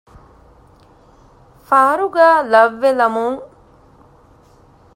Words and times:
ފާރުގައި 1.67 2.39
ލައްވެލަމުން 2.51 3.39